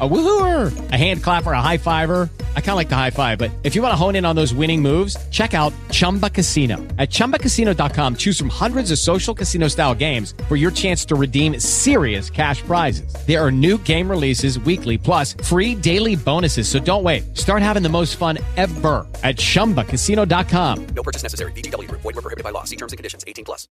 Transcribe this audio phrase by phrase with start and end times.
[0.00, 2.28] A woohooer, a hand clapper, a high fiver.
[2.54, 4.36] I kind of like the high five, but if you want to hone in on
[4.36, 6.76] those winning moves, check out Chumba Casino.
[6.98, 11.58] At ChumbaCasino.com, choose from hundreds of social casino style games for your chance to redeem
[11.58, 13.12] serious cash prizes.
[13.26, 16.68] There are new game releases weekly, plus free daily bonuses.
[16.68, 17.36] So don't wait.
[17.36, 20.86] Start having the most fun ever at ChumbaCasino.com.
[20.94, 21.50] No purchase necessary.
[21.52, 21.90] VGW.
[21.90, 22.62] Void were prohibited by law.
[22.62, 23.24] See terms and conditions.
[23.26, 23.66] 18 plus.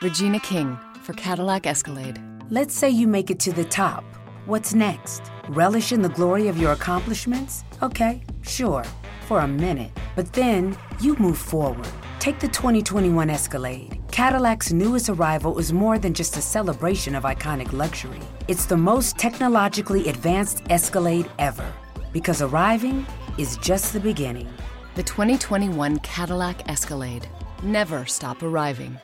[0.00, 2.18] Regina King for Cadillac Escalade.
[2.50, 4.04] Let's say you make it to the top.
[4.44, 5.22] What's next?
[5.50, 7.62] Relish in the glory of your accomplishments?
[7.80, 8.82] Okay, sure,
[9.28, 9.92] for a minute.
[10.16, 11.86] But then you move forward.
[12.18, 14.00] Take the 2021 Escalade.
[14.10, 18.18] Cadillac's newest arrival is more than just a celebration of iconic luxury.
[18.48, 21.72] It's the most technologically advanced Escalade ever.
[22.12, 23.06] Because arriving
[23.38, 24.48] is just the beginning.
[24.96, 27.28] The 2021 Cadillac Escalade.
[27.62, 28.98] Never stop arriving.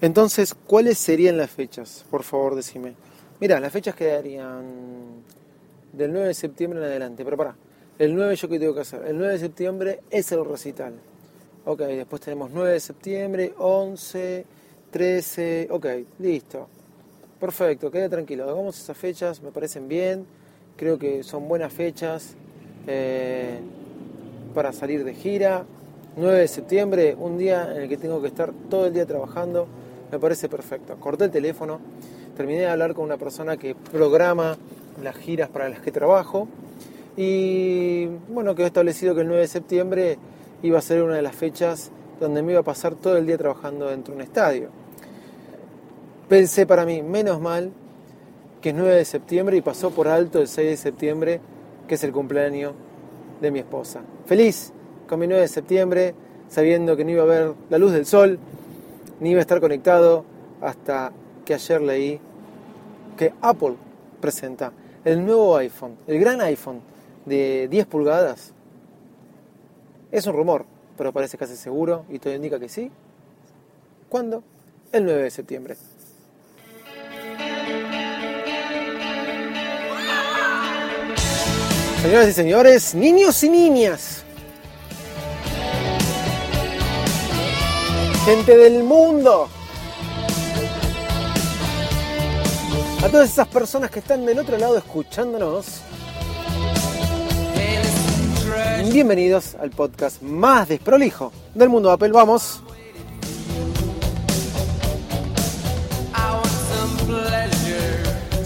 [0.00, 2.06] Entonces, ¿cuáles serían las fechas?
[2.10, 2.94] Por favor, decime.
[3.40, 4.64] Mira, las fechas quedarían
[5.92, 7.56] del 9 de septiembre en adelante, pero pará,
[7.98, 10.94] el 9 yo qué tengo que hacer, el 9 de septiembre es el recital.
[11.64, 14.44] Ok, después tenemos 9 de septiembre, 11,
[14.90, 15.86] 13, ok,
[16.20, 16.68] listo.
[17.40, 20.26] Perfecto, queda tranquilo, hagamos esas fechas, me parecen bien,
[20.76, 22.36] creo que son buenas fechas
[22.86, 23.58] eh,
[24.54, 25.64] para salir de gira.
[26.16, 29.66] 9 de septiembre, un día en el que tengo que estar todo el día trabajando,
[30.12, 30.94] me parece perfecto.
[31.00, 31.80] Corté el teléfono,
[32.36, 34.56] terminé de hablar con una persona que programa
[35.02, 36.48] las giras para las que trabajo
[37.16, 40.18] y bueno, quedó establecido que el 9 de septiembre
[40.62, 41.90] iba a ser una de las fechas
[42.20, 44.68] donde me iba a pasar todo el día trabajando dentro de un estadio.
[46.28, 47.70] Pensé para mí, menos mal
[48.60, 51.40] que es 9 de septiembre y pasó por alto el 6 de septiembre,
[51.86, 52.72] que es el cumpleaños
[53.40, 54.00] de mi esposa.
[54.24, 54.72] Feliz
[55.06, 56.14] con mi 9 de septiembre,
[56.48, 58.38] sabiendo que no iba a ver la luz del sol,
[59.20, 60.24] ni iba a estar conectado
[60.62, 61.12] hasta
[61.44, 62.20] que ayer leí
[63.16, 63.76] que Apple
[64.20, 64.72] presenta
[65.04, 66.80] el nuevo iPhone, el gran iPhone
[67.26, 68.52] de 10 pulgadas.
[70.10, 70.64] Es un rumor,
[70.96, 72.90] pero parece casi seguro y todo indica que sí.
[74.08, 74.42] ¿Cuándo?
[74.92, 75.76] El 9 de septiembre.
[82.02, 84.24] Señoras y señores, niños y niñas,
[88.26, 89.48] gente del mundo,
[93.04, 95.82] a todas esas personas que están del otro lado escuchándonos,
[98.90, 102.12] bienvenidos al podcast más desprolijo del mundo Apple.
[102.12, 102.62] Vamos.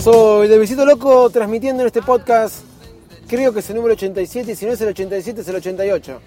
[0.01, 2.65] Soy de Visito Loco transmitiendo en este podcast,
[3.29, 6.21] creo que es el número 87 y si no es el 87 es el 88.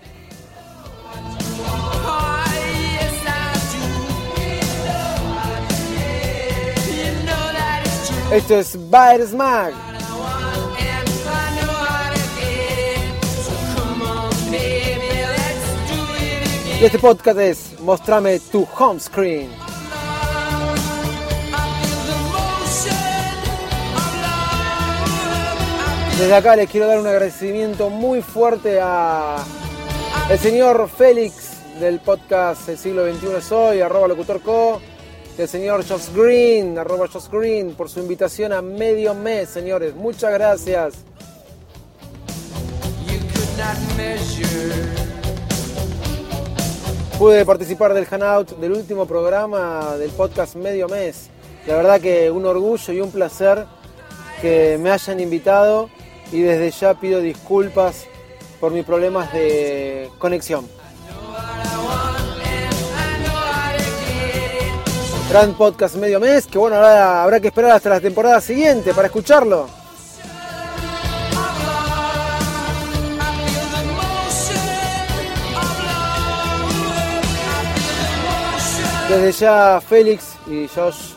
[8.31, 9.73] Esto es Bayer Mag.
[16.79, 19.49] Y este podcast es Mostrame tu home screen.
[26.17, 29.43] Desde acá les quiero dar un agradecimiento muy fuerte a
[30.29, 31.51] el señor Félix
[31.81, 34.79] del podcast El siglo XXI Soy, arroba locutorco,
[35.37, 39.95] del señor Josh Green, arroba Josh Green, por su invitación a medio mes, señores.
[39.95, 40.93] Muchas gracias.
[47.17, 51.29] Pude participar del Hanout del último programa del podcast Medio Mes.
[51.67, 53.65] La verdad que un orgullo y un placer
[54.41, 55.89] que me hayan invitado
[56.31, 58.05] y desde ya pido disculpas
[58.59, 60.67] por mis problemas de conexión.
[65.31, 69.07] Gran podcast medio mes, que bueno, ahora habrá que esperar hasta la temporada siguiente para
[69.07, 69.65] escucharlo.
[79.07, 81.13] Desde ya Félix y Josh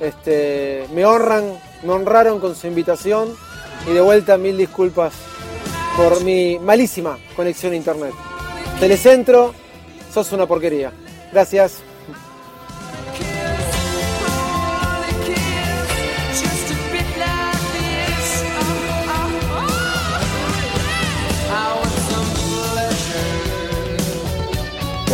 [0.00, 3.36] este, me honran, me honraron con su invitación
[3.88, 5.14] y de vuelta mil disculpas
[5.96, 8.14] por mi malísima conexión a internet.
[8.80, 9.54] Telecentro,
[10.12, 10.92] sos una porquería.
[11.32, 11.93] Gracias.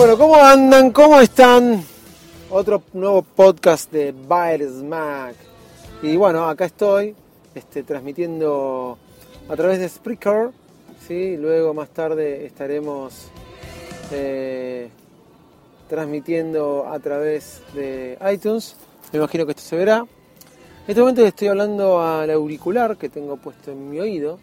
[0.01, 0.93] Bueno, ¿cómo andan?
[0.93, 1.85] ¿Cómo están?
[2.49, 4.67] Otro nuevo podcast de Bayer.
[6.03, 7.15] Y bueno, acá estoy
[7.55, 8.97] este, transmitiendo
[9.47, 10.53] a través de Spreaker.
[11.07, 11.37] ¿sí?
[11.37, 13.27] Luego más tarde estaremos
[14.11, 14.89] eh,
[15.87, 18.77] transmitiendo a través de iTunes.
[19.13, 19.99] Me imagino que esto se verá.
[19.99, 20.07] En
[20.89, 24.39] este momento estoy hablando al auricular que tengo puesto en mi oído.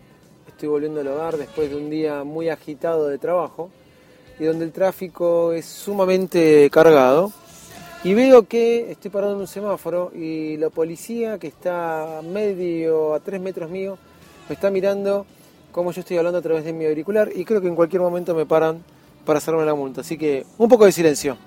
[0.47, 3.71] Estoy volviendo al hogar después de un día muy agitado de trabajo
[4.39, 7.31] y donde el tráfico es sumamente cargado.
[8.03, 13.19] Y veo que estoy parado en un semáforo y la policía que está medio, a
[13.19, 13.97] tres metros mío,
[14.47, 15.25] me está mirando
[15.71, 18.33] como yo estoy hablando a través de mi auricular y creo que en cualquier momento
[18.33, 18.83] me paran
[19.25, 20.01] para hacerme la multa.
[20.01, 21.37] Así que un poco de silencio.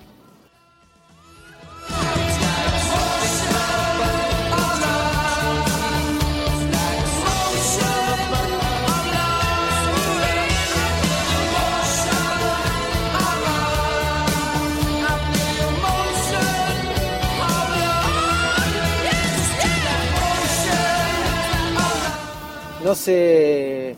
[22.90, 23.94] No se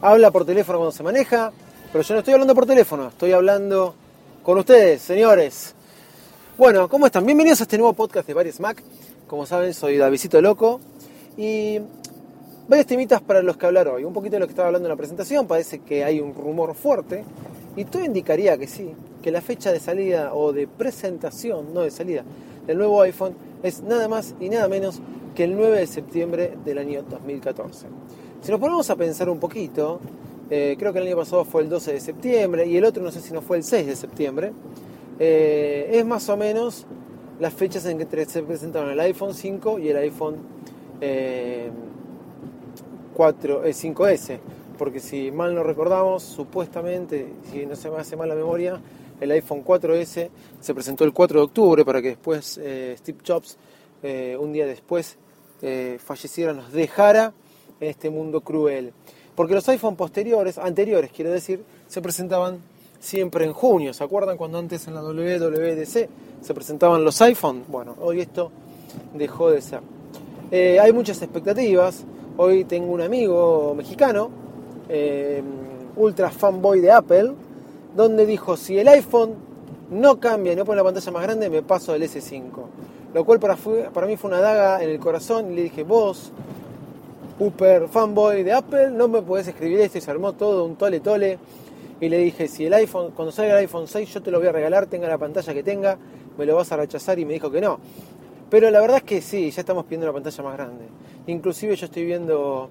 [0.00, 1.52] habla por teléfono cuando se maneja,
[1.92, 3.94] pero yo no estoy hablando por teléfono, estoy hablando
[4.42, 5.74] con ustedes, señores.
[6.56, 7.26] Bueno, ¿cómo están?
[7.26, 8.82] Bienvenidos a este nuevo podcast de Varios Mac.
[9.26, 10.80] Como saben, soy Davidito Loco
[11.36, 11.80] y
[12.66, 14.04] varios temitas para los que hablar hoy.
[14.04, 16.74] Un poquito de lo que estaba hablando en la presentación, parece que hay un rumor
[16.74, 17.24] fuerte
[17.76, 21.90] y todo indicaría que sí, que la fecha de salida o de presentación, no de
[21.90, 22.24] salida,
[22.66, 25.02] del nuevo iPhone es nada más y nada menos
[25.34, 27.86] que el 9 de septiembre del año 2014.
[28.42, 30.00] Si nos ponemos a pensar un poquito,
[30.48, 33.12] eh, creo que el año pasado fue el 12 de septiembre y el otro no
[33.12, 34.52] sé si no fue el 6 de septiembre,
[35.18, 36.86] eh, es más o menos
[37.38, 40.38] las fechas en que se presentaron el iPhone 5 y el iPhone
[43.14, 44.38] 4, 5S.
[44.78, 48.80] Porque si mal no recordamos, supuestamente, si no se me hace mal la memoria,
[49.20, 53.58] el iPhone 4S se presentó el 4 de octubre para que después eh, Steve Jobs,
[54.38, 55.18] un día después,
[55.98, 57.34] falleciera, nos dejara
[57.80, 58.92] en este mundo cruel.
[59.34, 62.58] Porque los iPhone posteriores, anteriores quiero decir, se presentaban
[62.98, 63.94] siempre en junio.
[63.94, 66.08] ¿Se acuerdan cuando antes en la WWDC
[66.42, 67.64] se presentaban los iPhone?
[67.68, 68.50] Bueno, hoy esto
[69.14, 69.80] dejó de ser.
[70.50, 72.04] Eh, hay muchas expectativas.
[72.36, 74.30] Hoy tengo un amigo mexicano,
[74.88, 75.42] eh,
[75.96, 77.32] ultra fanboy de Apple,
[77.94, 79.34] donde dijo, si el iPhone
[79.90, 82.42] no cambia y no pone la pantalla más grande, me paso del S5.
[83.12, 86.30] Lo cual para, para mí fue una daga en el corazón y le dije, vos
[87.40, 91.00] super fanboy de Apple, no me podés escribir esto y se armó todo un tole
[91.00, 91.38] tole.
[91.98, 94.48] Y le dije, si el iPhone, cuando salga el iPhone 6 yo te lo voy
[94.48, 95.96] a regalar, tenga la pantalla que tenga,
[96.36, 97.80] me lo vas a rechazar y me dijo que no.
[98.50, 100.84] Pero la verdad es que sí, ya estamos pidiendo una pantalla más grande.
[101.28, 102.68] Inclusive yo estoy viendo,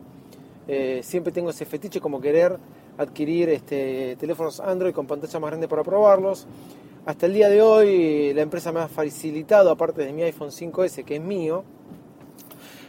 [0.67, 2.55] eh, siempre tengo ese fetiche como querer
[2.99, 6.45] adquirir este, teléfonos Android con pantalla más grande para probarlos.
[7.07, 11.03] Hasta el día de hoy la empresa me ha facilitado, aparte de mi iPhone 5S
[11.05, 11.63] que es mío,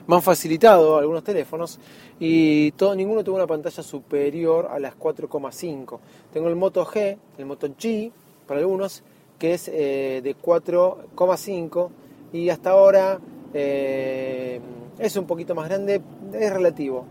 [0.06, 1.78] me han facilitado algunos teléfonos
[2.18, 5.98] y todo, ninguno tuvo una pantalla superior a las 4,5.
[6.32, 8.10] Tengo el Moto G, el Moto G
[8.46, 9.02] para algunos,
[9.38, 11.88] que es eh, de 4,5
[12.32, 13.18] y hasta ahora
[13.54, 14.60] eh,
[14.98, 16.02] es un poquito más grande,
[16.32, 17.04] es relativo.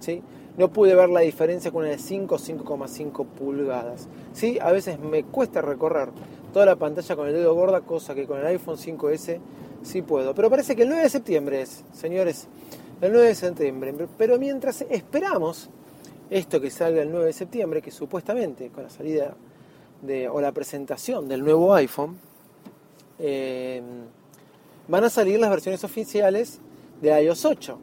[0.00, 0.22] ¿sí?
[0.56, 4.08] No pude ver la diferencia con una de 5 o 5,5 pulgadas.
[4.32, 4.58] ¿sí?
[4.60, 6.08] A veces me cuesta recorrer
[6.52, 9.38] toda la pantalla con el dedo gorda, cosa que con el iPhone 5S
[9.86, 10.34] sí puedo.
[10.34, 12.46] Pero parece que el 9 de septiembre es, señores,
[13.00, 13.94] el 9 de septiembre.
[14.18, 15.70] Pero mientras esperamos
[16.30, 19.34] esto que salga el 9 de septiembre, que supuestamente con la salida
[20.02, 22.18] de, o la presentación del nuevo iPhone,
[23.18, 23.80] eh,
[24.88, 26.58] van a salir las versiones oficiales
[27.00, 27.78] de iOS 8.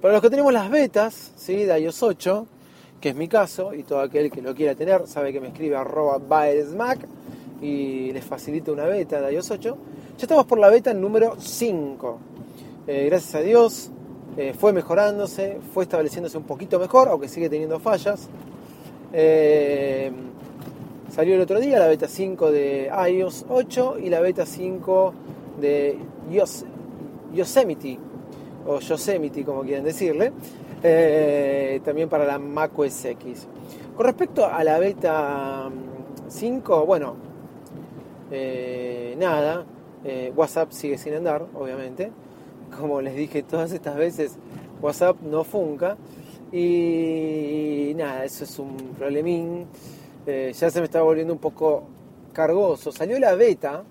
[0.00, 1.64] Para los que tenemos las betas ¿sí?
[1.64, 2.46] de iOS 8,
[3.00, 5.76] que es mi caso, y todo aquel que lo quiera tener sabe que me escribe
[5.76, 6.20] arroba
[7.60, 9.78] y les facilito una beta de iOS 8,
[10.18, 12.18] ya estamos por la beta número 5.
[12.86, 13.90] Eh, gracias a Dios,
[14.36, 18.28] eh, fue mejorándose, fue estableciéndose un poquito mejor, aunque sigue teniendo fallas.
[19.12, 20.10] Eh,
[21.10, 25.12] salió el otro día la beta 5 de iOS 8 y la beta 5
[25.60, 25.98] de
[26.30, 26.64] Yos-
[27.34, 27.98] Yosemite,
[28.66, 30.32] o Yosemite como quieran decirle,
[31.84, 33.46] también para la Mac OS X.
[33.96, 37.14] Con respecto a la beta mm, 5, bueno,
[39.18, 39.64] nada,
[40.04, 42.10] eh, WhatsApp sigue sin andar, obviamente.
[42.78, 44.36] Como les dije todas estas veces,
[44.80, 45.96] WhatsApp no funca.
[46.52, 49.66] Y nada, eso es un problemín.
[50.26, 51.84] Eh, ya se me estaba volviendo un poco
[52.32, 52.92] cargoso.
[52.92, 53.84] Salió la beta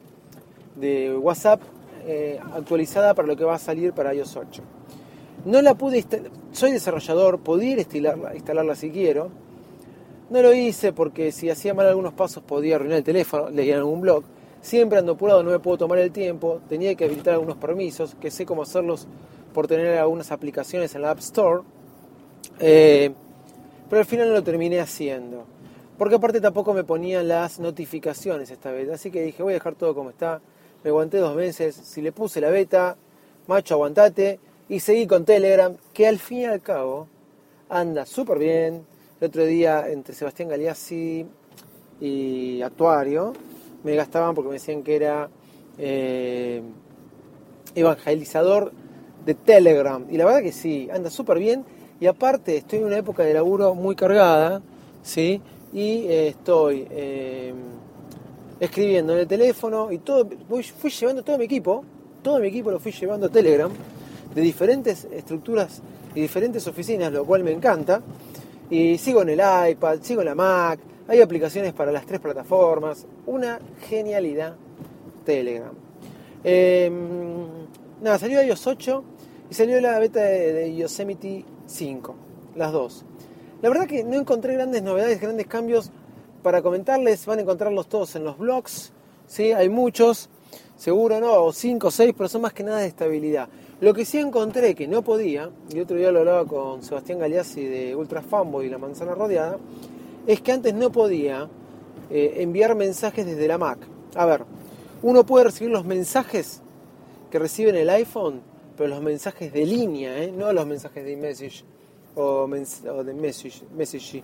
[0.76, 1.62] de WhatsApp
[2.06, 4.64] eh, actualizada para lo que va a salir para iOS 8.
[5.46, 9.30] No la pude instalar, soy desarrollador, podía instalarla, instalarla si quiero.
[10.30, 14.02] No lo hice porque si hacía mal algunos pasos podía arruinar el teléfono, leía algún
[14.02, 14.24] blog.
[14.66, 18.32] Siempre ando apurado, no me puedo tomar el tiempo, tenía que habilitar algunos permisos, que
[18.32, 19.06] sé cómo hacerlos
[19.54, 21.62] por tener algunas aplicaciones en la App Store.
[22.60, 23.12] Eh,
[23.88, 25.46] pero al final no lo terminé haciendo.
[26.00, 28.90] Porque aparte tampoco me ponían las notificaciones esta vez.
[28.90, 30.42] Así que dije, voy a dejar todo como está.
[30.84, 31.76] Me aguanté dos meses.
[31.76, 32.98] Si le puse la beta,
[33.46, 34.40] macho, aguantate.
[34.68, 37.08] Y seguí con Telegram, que al fin y al cabo
[37.70, 38.84] anda súper bien.
[39.22, 41.24] El otro día entre Sebastián Galeazzi
[42.02, 43.34] y Actuario
[43.86, 45.30] me gastaban porque me decían que era
[45.78, 46.62] eh,
[47.76, 48.72] evangelizador
[49.26, 50.04] de Telegram.
[50.10, 51.64] Y la verdad que sí, anda súper bien.
[52.00, 54.62] Y aparte estoy en una época de laburo muy cargada,
[55.04, 55.40] ¿sí?
[55.72, 57.54] Y eh, estoy eh,
[58.60, 61.86] escribiendo en el teléfono y todo, fui llevando todo mi equipo,
[62.24, 63.72] todo mi equipo lo fui llevando a Telegram,
[64.34, 65.82] de diferentes estructuras
[66.16, 68.02] y diferentes oficinas, lo cual me encanta.
[68.70, 73.06] Y sigo en el iPad, sigo en la Mac, hay aplicaciones para las tres plataformas,
[73.26, 74.56] una genialidad
[75.26, 75.74] Telegram.
[76.44, 76.92] Eh,
[78.02, 79.04] nada, salió iOS 8
[79.50, 82.16] y salió la beta de, de Yosemite 5,
[82.56, 83.06] las dos.
[83.62, 85.92] La verdad que no encontré grandes novedades, grandes cambios
[86.44, 88.92] para comentarles, van a encontrarlos todos en los blogs,
[89.26, 89.52] ¿sí?
[89.52, 90.30] hay muchos,
[90.76, 93.50] seguro no, o 5 o 6, pero son más que nada de estabilidad.
[93.82, 97.66] Lo que sí encontré que no podía, y otro día lo hablaba con Sebastián Galeazzi
[97.66, 99.58] de Ultra Fanboy y La Manzana Rodeada,
[100.28, 101.50] es que antes no podía
[102.10, 103.80] eh, enviar mensajes desde la Mac.
[104.16, 104.44] A ver,
[105.02, 106.62] uno puede recibir los mensajes
[107.30, 108.42] que recibe en el iPhone,
[108.78, 110.32] pero los mensajes de línea, ¿eh?
[110.32, 111.64] no los mensajes de mens-
[112.16, 114.24] o de message, message,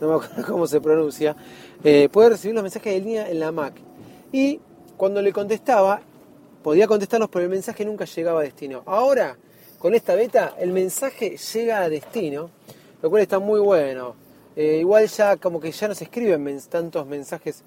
[0.00, 1.36] no me acuerdo cómo se pronuncia,
[1.82, 3.74] eh, puede recibir los mensajes de línea en la Mac.
[4.32, 4.60] Y
[4.96, 6.00] cuando le contestaba,
[6.62, 8.82] podía contestarlos, pero el mensaje nunca llegaba a destino.
[8.86, 9.36] Ahora,
[9.78, 12.50] con esta beta, el mensaje llega a destino,
[13.02, 14.14] lo cual está muy bueno.
[14.56, 17.62] Eh, igual ya como que ya no se escriben tantos mensajes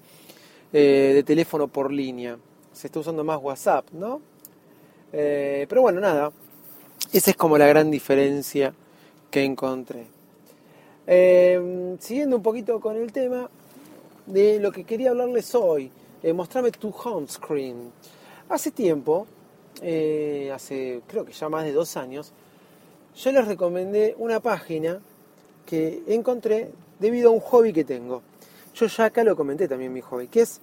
[0.72, 2.36] eh, de teléfono por línea.
[2.72, 4.20] Se está usando más WhatsApp, ¿no?
[5.12, 6.32] Eh, pero bueno, nada.
[7.12, 8.74] Esa es como la gran diferencia
[9.30, 10.06] que encontré.
[12.00, 13.48] Siguiendo un poquito con el tema
[14.26, 15.90] de lo que quería hablarles hoy,
[16.34, 17.90] mostrarme tu home screen.
[18.48, 19.26] Hace tiempo,
[19.76, 22.32] hace creo que ya más de dos años,
[23.16, 25.00] yo les recomendé una página
[25.70, 28.22] que encontré debido a un hobby que tengo.
[28.74, 30.60] Yo ya acá lo comenté también mi hobby, que es,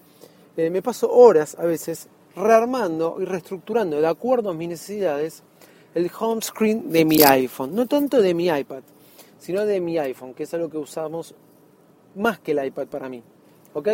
[0.58, 5.44] eh, me paso horas a veces rearmando y reestructurando de acuerdo a mis necesidades
[5.96, 7.74] el home screen de mi iPhone.
[7.74, 8.84] No tanto de mi iPad,
[9.40, 11.34] sino de mi iPhone, que es algo que usamos
[12.16, 13.24] más que el iPad para mí.
[13.74, 13.88] ¿Ok?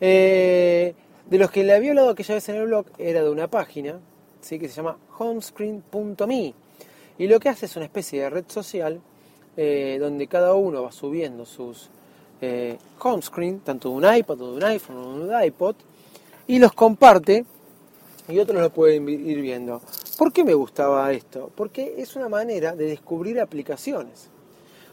[0.00, 0.94] Eh,
[1.28, 4.00] de los que le había hablado aquella vez en el blog era de una página
[4.40, 4.58] ¿sí?
[4.58, 6.54] que se llama homescreen.me
[7.18, 9.00] y lo que hace es una especie de red social
[9.56, 11.88] eh, donde cada uno va subiendo sus
[12.40, 15.76] eh, home screen, tanto de un iPad o de un iPhone o de un iPod,
[16.46, 17.44] y los comparte
[18.28, 19.80] y otros lo pueden ir viendo.
[20.16, 21.50] ¿Por qué me gustaba esto?
[21.54, 24.28] Porque es una manera de descubrir aplicaciones.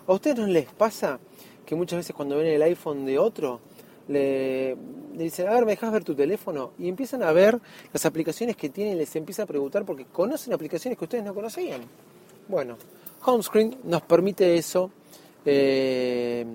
[0.08, 1.20] ¿A ustedes no les pasa
[1.66, 3.60] que muchas veces cuando ven el iPhone de otro,
[4.08, 4.76] le,
[5.16, 6.72] le dicen, a ver, ¿me dejas ver tu teléfono?
[6.80, 7.60] Y empiezan a ver
[7.94, 11.34] las aplicaciones que tienen y les empieza a preguntar porque conocen aplicaciones que ustedes no
[11.36, 11.82] conocían.
[12.48, 12.78] Bueno,
[13.24, 14.92] Homescreen nos permite eso.
[15.46, 16.46] Eh,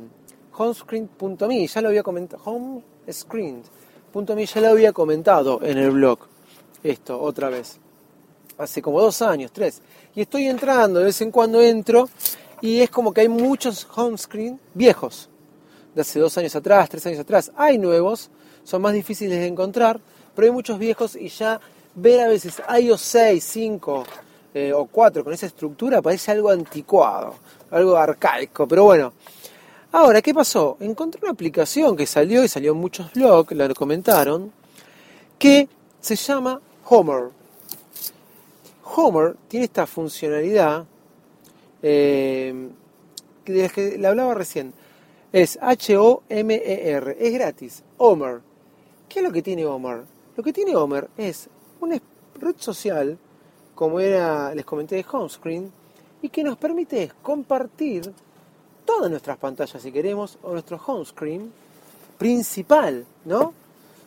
[0.57, 2.43] homescreen.me, ya lo había comentado.
[2.45, 6.19] Homescreen.me, ya lo había comentado en el blog.
[6.83, 7.79] Esto, otra vez.
[8.59, 9.83] Hace como dos años, tres.
[10.15, 12.09] Y estoy entrando, de vez en cuando entro,
[12.61, 15.29] y es como que hay muchos homescreen viejos.
[15.95, 17.53] De hace dos años atrás, tres años atrás.
[17.57, 18.31] Hay nuevos,
[18.63, 20.01] son más difíciles de encontrar,
[20.35, 21.61] pero hay muchos viejos y ya
[21.95, 24.05] ver a veces iOS 6, 5
[24.55, 27.35] eh, o 4 con esa estructura parece algo anticuado,
[27.71, 29.13] algo arcaico, pero bueno.
[29.91, 30.77] Ahora, ¿qué pasó?
[30.81, 34.53] Encontré una aplicación que salió y salió en muchos blogs, la comentaron,
[35.39, 35.69] que
[36.01, 37.31] se llama Homer.
[38.97, 40.85] Homer tiene esta funcionalidad
[41.83, 42.69] eh,
[43.45, 44.73] de la que le hablaba recién.
[45.33, 47.83] Es H-O-M-E-R, es gratis.
[47.99, 48.41] Homer.
[49.09, 50.03] ¿Qué es lo que tiene Homer?
[50.37, 51.49] Lo que tiene Homer es
[51.81, 52.01] una
[52.41, 53.19] red social,
[53.75, 55.73] como era, les comenté de Homescreen,
[56.23, 58.13] y que nos permite compartir
[58.85, 61.53] todas nuestras pantallas si queremos, o nuestro home screen
[62.17, 63.53] principal, ¿no?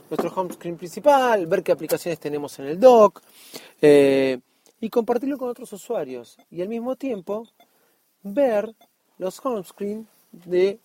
[0.09, 3.21] Nuestro home screen principal, ver qué aplicaciones tenemos en el dock,
[3.81, 4.39] eh,
[4.79, 6.38] y compartirlo con otros usuarios.
[6.50, 7.47] Y al mismo tiempo,
[8.24, 8.74] ver
[9.17, 10.79] los home screen de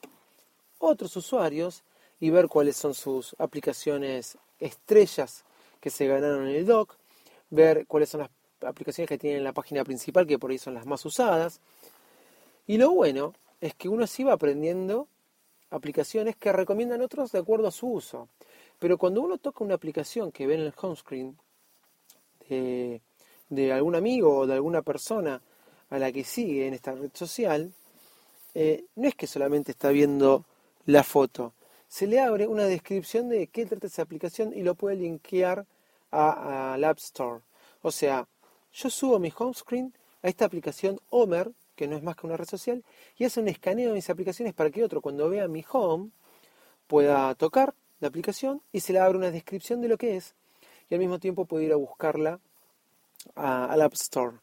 [0.79, 1.83] otros usuarios
[2.21, 5.45] y ver cuáles son sus aplicaciones estrellas
[5.81, 6.97] que se ganaron en el dock,
[7.51, 8.31] ver cuáles son las
[8.65, 11.61] aplicaciones que tienen en la página principal, que por ahí son las más usadas.
[12.67, 15.09] Y lo bueno es que uno sí va aprendiendo
[15.71, 18.29] aplicaciones que recomiendan otros de acuerdo a su uso.
[18.79, 21.37] Pero cuando uno toca una aplicación que ve en el home screen
[22.49, 23.01] de,
[23.49, 25.41] de algún amigo o de alguna persona
[25.91, 27.73] a la que sigue en esta red social,
[28.55, 30.45] eh, no es que solamente está viendo
[30.87, 31.55] la foto,
[31.89, 35.67] se le abre una descripción de qué trata esa aplicación y lo puede linkear
[36.11, 37.41] al App Store.
[37.83, 38.27] O sea,
[38.73, 42.37] yo subo mi home screen a esta aplicación Homer, que no es más que una
[42.37, 42.85] red social,
[43.17, 46.11] y hace un escaneo de mis aplicaciones para que otro cuando vea mi home
[46.87, 50.35] pueda tocar la aplicación y se le abre una descripción de lo que es
[50.91, 52.39] y al mismo tiempo puede ir a buscarla
[53.35, 54.37] al App Store.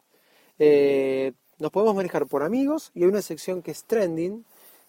[0.58, 4.46] Eh, nos podemos manejar por amigos y hay una sección que es trending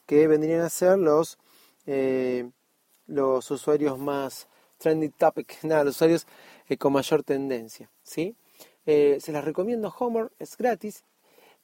[0.06, 1.38] que vendrían a ser los,
[1.86, 2.48] eh,
[3.06, 6.26] los usuarios más trending topic, nada, los usuarios
[6.68, 7.90] eh, con mayor tendencia.
[8.02, 8.34] ¿sí?
[8.84, 11.04] Se las recomiendo, Homer, es gratis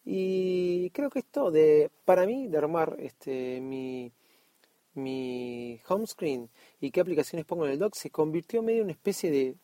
[0.08, 4.12] y creo que esto de, para mí, de armar este, mi,
[4.94, 6.48] mi home screen
[6.80, 9.56] y qué aplicaciones pongo en el dock, se convirtió medio en una especie de,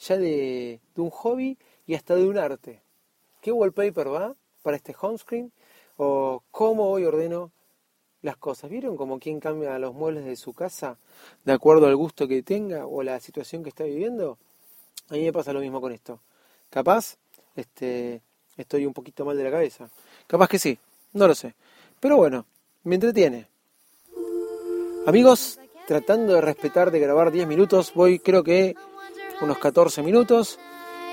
[0.00, 1.56] ya de, de un hobby
[1.86, 2.82] y hasta de un arte.
[3.40, 5.52] ¿Qué wallpaper va para este home screen?
[5.96, 7.52] ¿O cómo hoy ordeno
[8.20, 8.70] las cosas?
[8.70, 10.98] ¿Vieron como quien cambia los muebles de su casa
[11.44, 14.38] de acuerdo al gusto que tenga o la situación que está viviendo?
[15.08, 16.20] A mí me pasa lo mismo con esto.
[16.74, 17.18] Capaz,
[17.54, 18.20] este,
[18.56, 19.88] estoy un poquito mal de la cabeza.
[20.26, 20.76] Capaz que sí,
[21.12, 21.54] no lo sé.
[22.00, 22.46] Pero bueno,
[22.82, 23.46] me entretiene.
[25.06, 28.74] Amigos, tratando de respetar de grabar 10 minutos, voy creo que
[29.40, 30.58] unos 14 minutos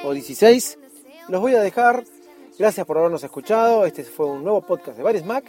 [0.04, 0.80] o 16.
[1.28, 2.06] Los voy a dejar.
[2.58, 3.86] Gracias por habernos escuchado.
[3.86, 5.46] Este fue un nuevo podcast de Baires Mac.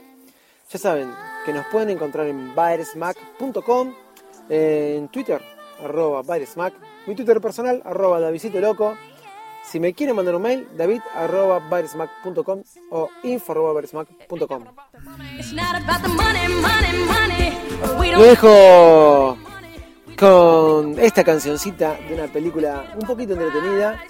[0.70, 1.10] Ya saben
[1.46, 3.94] que nos pueden encontrar en bairesmac.com,
[4.50, 5.40] en Twitter,
[5.82, 6.74] arroba bairesmac,
[7.06, 8.94] mi Twitter personal, arroba Davidito Loco.
[9.64, 11.62] Si me quieren mandar un mail, david arroba
[12.90, 13.82] o info arroba
[18.12, 19.36] Lo dejo
[20.18, 24.02] con esta cancioncita de una película un poquito entretenida.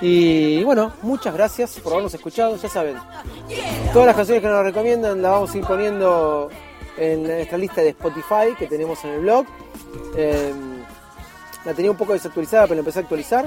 [0.00, 2.56] Y bueno, muchas gracias por habernos escuchado.
[2.56, 2.96] Ya saben,
[3.92, 6.48] todas las canciones que nos recomiendan las vamos a ir poniendo
[6.96, 9.46] en nuestra lista de Spotify que tenemos en el blog.
[10.16, 10.84] Em,
[11.64, 13.46] la tenía un poco desactualizada, pero la empecé a actualizar.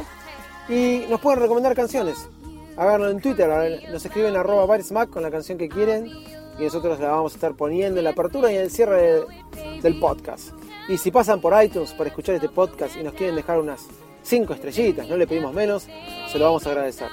[0.69, 2.30] Y nos pueden recomendar canciones.
[2.78, 3.50] Háganlo en Twitter,
[3.91, 6.10] nos escriben arroba baresmac con la canción que quieren
[6.58, 9.21] y nosotros la vamos a estar poniendo en la apertura y en el cierre
[9.82, 10.50] del podcast.
[10.88, 13.88] Y si pasan por iTunes para escuchar este podcast y nos quieren dejar unas
[14.24, 15.88] 5 estrellitas, no le pedimos menos,
[16.32, 17.10] se lo vamos a agradecer.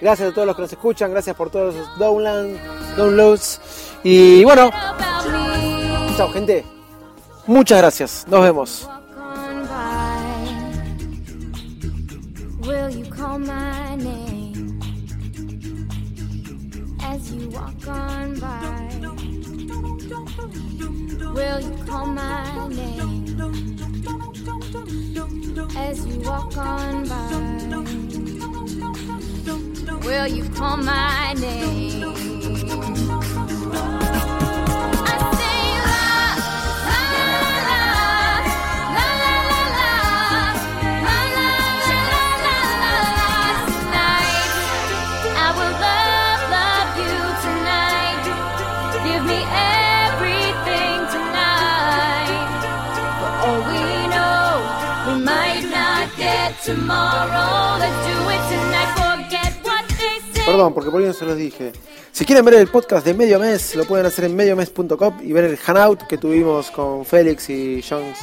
[0.00, 1.98] Gracias a todos los que nos escuchan, gracias por todos los
[2.96, 3.60] downloads.
[4.04, 4.70] Y bueno,
[6.16, 6.64] chao gente.
[7.46, 8.26] Muchas gracias.
[8.28, 8.88] Nos vemos.
[21.48, 23.40] Will you call my name
[25.78, 27.30] as you walk on by?
[30.04, 32.47] Will you call my name?
[60.58, 61.70] Perdón, porque por ahí no se los dije.
[62.10, 65.44] Si quieren ver el podcast de Medio Mes, lo pueden hacer en mediomés.com y ver
[65.44, 68.18] el hangout que tuvimos con Félix y Jones,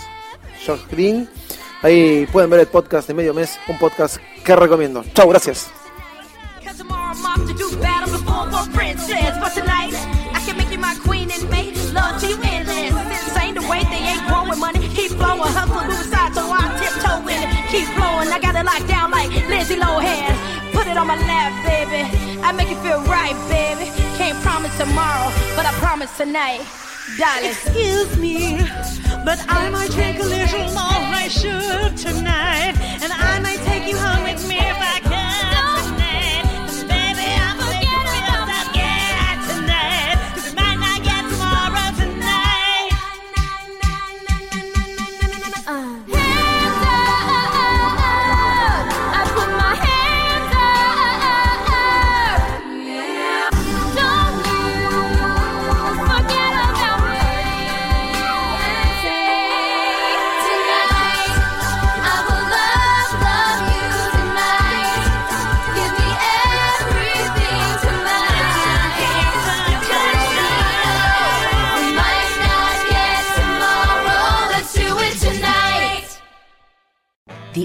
[0.67, 1.29] Josh Green.
[1.81, 5.01] Ahí pueden ver el podcast de Medio Mes, un podcast que recomiendo.
[5.13, 5.71] Chao, gracias.
[17.71, 18.29] keep flowing.
[18.29, 20.54] I got it locked down like Lohan.
[20.75, 22.03] Put it on my lap, baby.
[22.43, 23.89] I make you feel right, baby.
[24.17, 26.61] Can't promise tomorrow, but I promise tonight.
[27.17, 27.51] Darling.
[27.51, 28.57] Excuse me,
[29.23, 33.97] but I might take a little more I should tonight, and I might take you
[33.97, 35.14] home with me if I can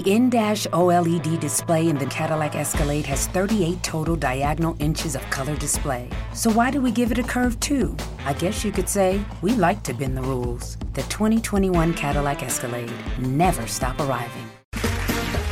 [0.01, 5.55] The in-dash OLED display in the Cadillac Escalade has 38 total diagonal inches of color
[5.57, 6.09] display.
[6.33, 7.95] So why do we give it a curve too?
[8.25, 10.75] I guess you could say we like to bend the rules.
[10.93, 12.91] The 2021 Cadillac Escalade.
[13.19, 14.49] Never stop arriving.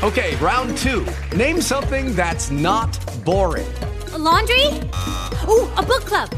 [0.02, 1.06] Okay, round two.
[1.38, 2.90] Name something that's not
[3.24, 3.72] boring.
[4.18, 4.66] laundry?
[5.48, 6.32] Ooh, a book club.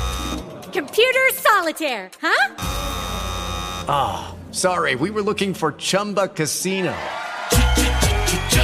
[0.74, 2.56] Computer solitaire, huh?
[3.88, 6.93] Ah, sorry, we were looking for Chumba Casino.